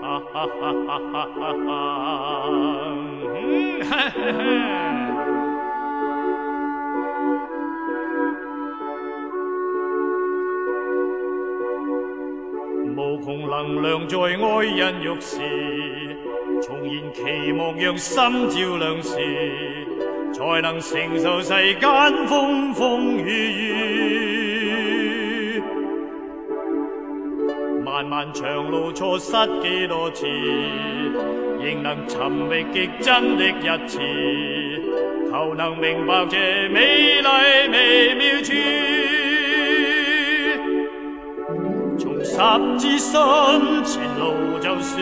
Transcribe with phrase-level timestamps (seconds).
[0.00, 1.66] 哈哈哈哈哈哈哈！
[2.48, 2.50] 嗯，
[3.80, 4.40] 嘿嘿嘿。
[12.94, 15.38] 无穷能量在爱人欲时，
[16.62, 18.14] 重燃期望让心
[18.48, 19.16] 照亮时，
[20.32, 24.11] 才能承受世间风风雨雨。
[28.02, 30.26] 漫漫长路错失几多次，
[31.60, 33.98] 仍能寻觅极真的一次，
[35.30, 37.28] 求能明白这美丽
[37.70, 38.52] 微妙处。
[41.98, 42.34] 从十
[42.78, 44.98] 字身前路就算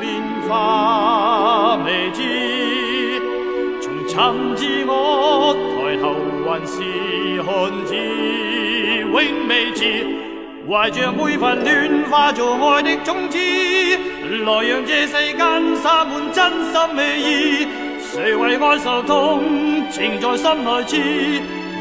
[0.00, 0.04] 变
[0.46, 2.20] 化未知，
[3.80, 4.14] 从寻
[4.56, 6.04] 自我抬头
[6.44, 6.72] 还是
[7.42, 7.48] 看
[7.86, 7.94] 似
[9.00, 9.08] 永
[9.48, 9.82] 未知，
[10.66, 17.66] 怀着每份暖化做爱的种子，来让这世间洒满真心美意。
[18.00, 19.42] 谁为爱受痛，
[19.90, 20.96] 情在心内痴，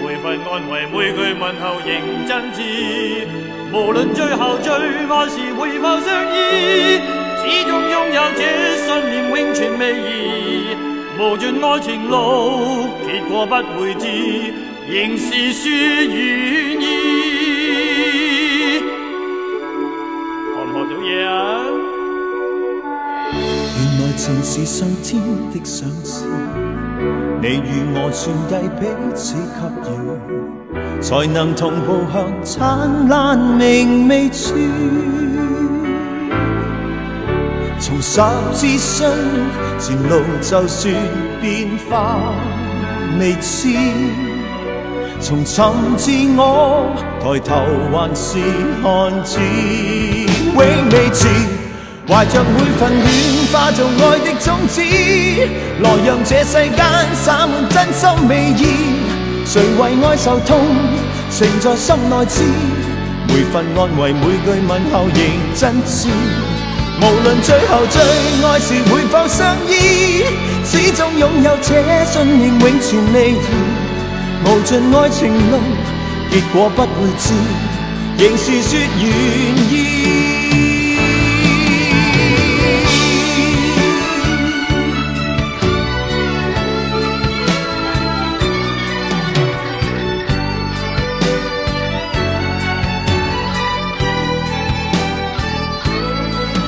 [0.00, 3.26] 每份安慰每句问候仍真挚。
[3.72, 7.00] 无论最后最爱时会否相依，
[7.42, 8.42] 始终拥有这
[8.76, 10.76] 信念永存未移。
[11.18, 14.06] 无尽爱情路，结果不会知，
[14.88, 16.97] 仍是说愿意。
[21.02, 21.24] 原
[24.00, 26.26] 来情是上天的赏赐，
[27.40, 28.82] 你与我传递彼
[29.14, 29.36] 此
[29.84, 29.94] 给予。
[31.00, 34.52] 才能同步向灿烂明媚处。
[37.78, 38.20] 从十
[38.52, 39.08] 字身
[39.78, 40.92] 前路，就算
[41.40, 42.34] 变化
[43.20, 43.68] 未知，
[45.20, 45.64] 从寻
[45.96, 47.54] 自我抬头
[47.92, 48.38] 还是
[48.82, 48.86] 看
[49.24, 51.26] 似永未迟。
[52.06, 53.04] 怀着每份暖
[53.52, 56.80] 化做爱的种子，来让这世间
[57.14, 58.64] 洒满真心美意。
[59.44, 60.58] 谁为爱受痛，
[61.30, 62.42] 情在心内知。
[63.26, 65.20] 每份安慰，每句问候仍
[65.54, 66.08] 真挚。
[67.00, 68.00] 无论最后最
[68.48, 70.24] 爱是会否相依，
[70.64, 73.34] 始终拥有这信念永存未移。
[74.44, 75.58] 无尽爱情路，
[76.30, 77.34] 结果不会知，
[78.18, 79.06] 仍是说愿
[79.70, 79.98] 意。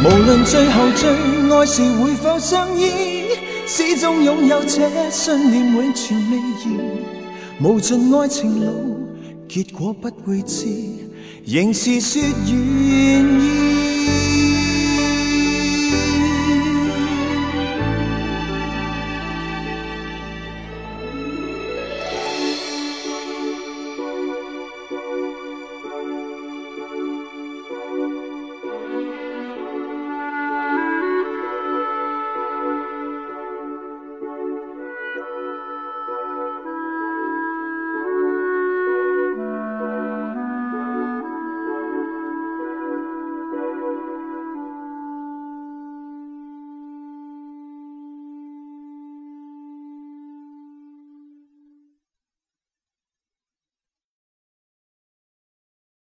[0.00, 3.24] 无论最后最爱是会否相依，
[3.66, 7.17] 始终拥有这信念永存未移。
[7.60, 9.08] 无尽爱情路，
[9.48, 10.66] 结果不会知，
[11.44, 13.67] 仍是说愿意。